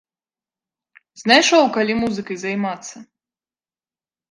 [1.23, 2.95] Знайшоў калі музыкай займацца!